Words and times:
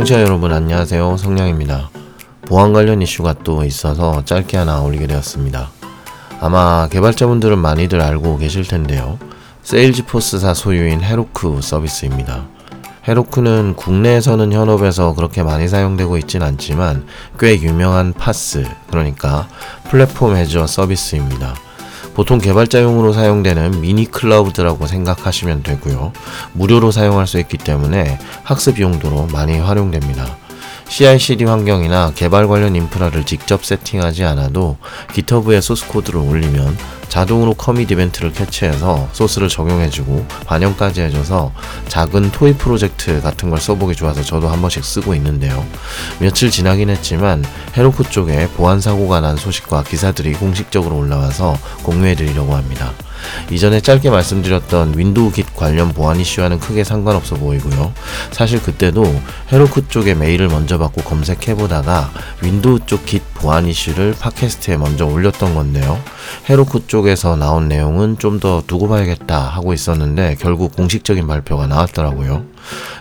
청취자 0.00 0.22
여러분 0.22 0.50
안녕하세요 0.50 1.18
성량입니다. 1.18 1.90
보안 2.46 2.72
관련 2.72 3.02
이슈가 3.02 3.34
또 3.44 3.64
있어서 3.64 4.24
짧게 4.24 4.56
하나 4.56 4.80
올리게 4.80 5.06
되었습니다. 5.06 5.68
아마 6.40 6.88
개발자분들은 6.88 7.58
많이들 7.58 8.00
알고 8.00 8.38
계실 8.38 8.66
텐데요. 8.66 9.18
세일즈포스사 9.62 10.54
소유인 10.54 11.02
헤로크 11.02 11.60
서비스입니다. 11.60 12.46
헤로크는 13.06 13.74
국내에서는 13.76 14.54
현업에서 14.54 15.14
그렇게 15.14 15.42
많이 15.42 15.68
사용되고 15.68 16.16
있진 16.16 16.42
않지만 16.42 17.06
꽤 17.38 17.60
유명한 17.60 18.14
파스, 18.14 18.64
그러니까 18.88 19.48
플랫폼 19.90 20.34
해저 20.34 20.66
서비스입니다. 20.66 21.54
보통 22.14 22.38
개발자용으로 22.38 23.12
사용되는 23.12 23.80
미니 23.80 24.04
클라우드라고 24.04 24.86
생각하시면 24.86 25.62
되고요. 25.62 26.12
무료로 26.52 26.90
사용할 26.90 27.26
수 27.26 27.38
있기 27.38 27.58
때문에 27.58 28.18
학습 28.42 28.80
용도로 28.80 29.28
많이 29.32 29.58
활용됩니다. 29.58 30.36
CI/CD 30.88 31.44
환경이나 31.44 32.12
개발 32.16 32.48
관련 32.48 32.74
인프라를 32.74 33.24
직접 33.24 33.64
세팅하지 33.64 34.24
않아도 34.24 34.76
GitHub에 35.14 35.60
소스 35.60 35.86
코드를 35.86 36.18
올리면 36.18 36.76
자동으로 37.10 37.54
커밋 37.54 37.90
이벤트를 37.90 38.32
캐치해서 38.32 39.08
소스를 39.12 39.48
적용해주고 39.48 40.24
반영까지 40.46 41.02
해줘서 41.02 41.52
작은 41.88 42.30
토이 42.30 42.54
프로젝트 42.54 43.20
같은 43.20 43.50
걸 43.50 43.60
써보기 43.60 43.96
좋아서 43.96 44.22
저도 44.22 44.48
한 44.48 44.60
번씩 44.60 44.84
쓰고 44.84 45.14
있는데요. 45.16 45.66
며칠 46.20 46.50
지나긴 46.50 46.88
했지만 46.88 47.44
헤로크 47.76 48.04
쪽에 48.10 48.48
보안 48.56 48.80
사고가 48.80 49.20
난 49.20 49.36
소식과 49.36 49.82
기사들이 49.82 50.34
공식적으로 50.34 50.96
올라와서 50.96 51.58
공유해드리려고 51.82 52.54
합니다. 52.54 52.92
이전에 53.50 53.80
짧게 53.80 54.08
말씀드렸던 54.08 54.96
Windows 54.96 55.32
Git 55.32 55.49
관련 55.60 55.92
보안 55.92 56.18
이슈와는 56.18 56.58
크게 56.58 56.82
상관없어 56.82 57.36
보이고요. 57.36 57.92
사실 58.32 58.60
그때도 58.60 59.04
Heroku 59.52 59.88
쪽에 59.88 60.14
메일을 60.14 60.48
먼저 60.48 60.78
받고 60.78 61.02
검색해보다가 61.02 62.10
Windows 62.42 62.80
쪽 62.86 63.04
Git 63.04 63.22
보안 63.34 63.66
이슈를 63.66 64.14
팟캐스트에 64.18 64.76
먼저 64.78 65.06
올렸던 65.06 65.54
건데요. 65.54 66.00
Heroku 66.48 66.86
쪽에서 66.88 67.36
나온 67.36 67.68
내용은 67.68 68.18
좀 68.18 68.40
더 68.40 68.62
두고 68.66 68.88
봐야겠다 68.88 69.38
하고 69.38 69.74
있었는데 69.74 70.36
결국 70.40 70.74
공식적인 70.74 71.26
발표가 71.26 71.66
나왔더라고요. 71.66 72.44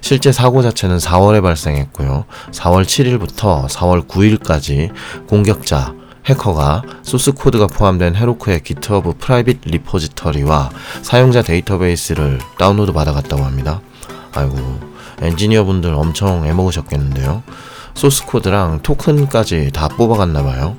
실제 0.00 0.32
사고 0.32 0.62
자체는 0.62 0.96
4월에 0.98 1.40
발생했고요. 1.42 2.24
4월 2.50 2.84
7일부터 2.84 3.68
4월 3.68 4.08
9일까지 4.08 4.90
공격자, 5.28 5.94
해커가 6.28 6.82
소스 7.02 7.32
코드가 7.32 7.66
포함된 7.68 8.14
Heroku의 8.14 8.60
GitHub 8.62 9.14
private 9.18 9.60
repository와 9.64 10.70
사용자 11.02 11.42
데이터베이스를 11.42 12.38
다운로드 12.58 12.92
받아갔다고 12.92 13.44
합니다. 13.44 13.80
아이고, 14.34 14.58
엔지니어 15.22 15.64
분들 15.64 15.94
엄청 15.94 16.46
애먹으셨겠는데요. 16.46 17.42
소스 17.94 18.26
코드랑 18.26 18.80
토큰까지 18.82 19.70
다 19.72 19.88
뽑아갔나봐요. 19.88 20.76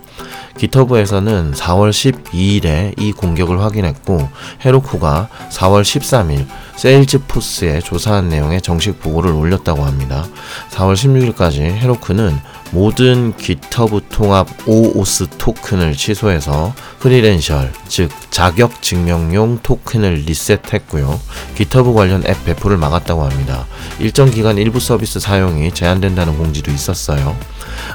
GitHub에서는 0.58 1.54
4월 1.54 1.90
12일에 1.90 2.94
이 3.00 3.12
공격을 3.14 3.62
확인했고 3.62 4.30
Heroku가 4.64 5.30
4월 5.50 5.82
13일 5.82 6.46
Salesforce에 6.76 7.80
조사한 7.80 8.30
내용의 8.30 8.62
정식 8.62 9.00
보고를 9.00 9.32
올렸다고 9.32 9.84
합니다. 9.84 10.26
4월 10.72 10.94
16일까지 10.94 11.62
Heroku는 11.62 12.38
모든 12.72 13.34
GitHub 13.38 14.00
통합 14.10 14.48
OOS 14.68 15.28
토큰을 15.38 15.94
취소해서 15.94 16.74
credential, 17.00 17.72
즉 17.88 18.12
자격 18.30 18.82
증명용 18.82 19.60
토큰을 19.64 20.24
리셋했고요. 20.26 21.20
GitHub 21.56 21.94
관련 21.94 22.24
앱 22.28 22.46
배포를 22.46 22.78
막았다고 22.78 23.24
합니다. 23.24 23.66
일정 24.00 24.30
기간 24.30 24.58
일부 24.58 24.80
서비스 24.80 25.20
사용이 25.20 25.74
제한된다는 25.74 26.38
공지도 26.38 26.72
있었어요. 26.72 27.36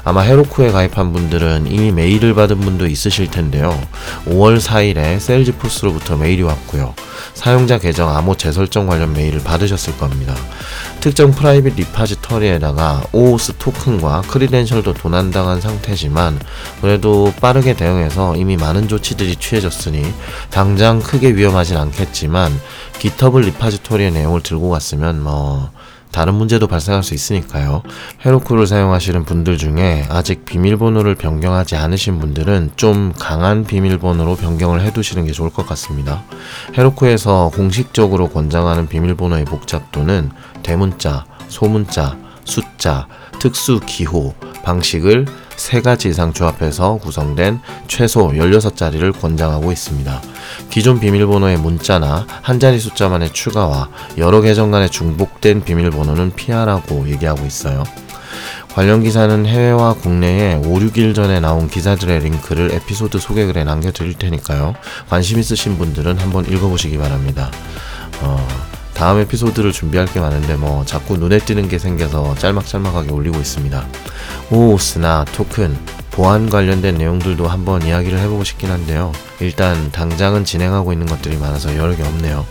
아마 0.03 0.21
Heroku에 0.21 0.71
가입한 0.71 1.13
분들은 1.13 1.67
이미 1.67 1.91
메일을 1.91 2.33
받은 2.33 2.59
분도 2.59 2.87
있으실 2.87 3.29
텐데요. 3.31 3.79
5월 4.25 4.59
4일에 4.59 5.19
Salesforce로부터 5.19 6.17
메일이 6.17 6.41
왔고요. 6.43 6.93
사용자 7.33 7.79
계정 7.79 8.15
암호 8.15 8.35
재설정 8.35 8.87
관련 8.87 9.13
메일을 9.13 9.41
받으셨을 9.43 9.97
겁니다. 9.97 10.35
특정 10.99 11.31
프라이빗 11.31 11.75
리파지터리에다가 11.75 13.03
OOS 13.11 13.53
토큰과 13.57 14.23
credential도 14.27 14.93
도난당한 14.93 15.61
상태지만 15.61 16.39
그래도 16.81 17.33
빠르게 17.39 17.73
대응해서 17.73 18.35
이미 18.35 18.57
많은 18.57 18.87
조치들이 18.87 19.35
취해졌으니 19.37 20.03
당장 20.49 20.99
크게 20.99 21.35
위험하진 21.35 21.77
않겠지만 21.77 22.51
GitHub 22.99 23.39
repository의 23.39 24.11
내용을 24.11 24.41
들고 24.41 24.69
갔으면 24.69 25.21
뭐 25.21 25.69
다른 26.15 26.35
문제도 26.35 26.65
발생할 26.65 27.03
수 27.03 27.13
있으니까요. 27.13 27.83
Heroku를 28.25 28.67
사용하시는 28.67 29.25
분들 29.25 29.57
중에 29.57 30.05
아직 30.09 30.45
비밀번호를 30.45 31.15
변경하지 31.15 31.75
않으신 31.75 32.19
분들은 32.19 32.71
좀 32.77 33.11
강한 33.19 33.65
비밀번호로 33.65 34.37
변경을 34.37 34.79
해두시는 34.79 35.25
게 35.25 35.33
좋을 35.33 35.49
것 35.49 35.67
같습니다. 35.67 36.23
헤로쿠에서 36.77 37.51
공식적으로 37.53 38.29
권장하는 38.29 38.87
비밀번호의 38.87 39.43
복잡도는 39.43 40.31
대문자, 40.63 41.25
소문자, 41.49 42.17
숫자, 42.45 43.07
특수 43.39 43.79
기호, 43.85 44.33
방식을 44.63 45.25
세 45.55 45.81
가지 45.81 46.09
이상 46.09 46.33
조합해서 46.33 46.97
구성된 46.97 47.59
최소 47.87 48.29
16자리를 48.29 49.19
권장하고 49.19 49.71
있습니다. 49.71 50.21
기존 50.69 50.99
비밀번호의 50.99 51.57
문자나 51.57 52.25
한 52.41 52.59
자리 52.59 52.79
숫자만의 52.79 53.33
추가와 53.33 53.89
여러 54.17 54.41
계정 54.41 54.71
간의 54.71 54.89
중복된 54.89 55.63
비밀번호는 55.63 56.35
피하라고 56.35 57.09
얘기하고 57.09 57.45
있어요. 57.45 57.83
관련 58.73 59.01
기사는 59.01 59.45
해외와 59.45 59.93
국내에 59.93 60.55
5, 60.55 60.61
6일 60.61 61.15
전에 61.15 61.39
나온 61.39 61.69
기사들의 61.69 62.19
링크를 62.19 62.73
에피소드 62.73 63.19
소개글에 63.19 63.63
남겨드릴 63.63 64.15
테니까요. 64.15 64.75
관심 65.09 65.39
있으신 65.39 65.77
분들은 65.77 66.17
한번 66.17 66.45
읽어보시기 66.45 66.97
바랍니다. 66.97 67.49
어, 68.21 68.45
다음 68.95 69.19
에피소드를 69.19 69.71
준비할 69.71 70.07
게 70.07 70.19
많은데 70.19 70.55
뭐 70.55 70.83
자꾸 70.85 71.17
눈에 71.17 71.37
띄는 71.37 71.67
게 71.67 71.77
생겨서 71.77 72.35
짤막짤막하게 72.35 73.11
올리고 73.11 73.37
있습니다. 73.37 73.85
오오스나 74.51 75.25
토큰, 75.33 75.77
보안 76.11 76.49
관련된 76.49 76.95
내용들도 76.95 77.45
한번 77.45 77.85
이야기를 77.85 78.17
해보고 78.19 78.45
싶긴 78.45 78.71
한데요. 78.71 79.11
일단 79.41 79.91
당장은 79.91 80.45
진행하고 80.45 80.93
있는 80.93 81.07
것들이 81.07 81.35
많아서 81.37 81.69
개 81.95 82.03
없네요. 82.03 82.45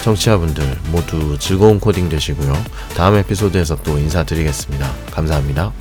청취자분들 0.00 0.78
모두 0.90 1.38
즐거운 1.38 1.78
코딩 1.78 2.08
되시고요. 2.08 2.52
다음 2.96 3.14
에피소드에서 3.14 3.76
또 3.84 3.96
인사드리겠습니다. 3.98 4.90
감사합니다. 5.12 5.72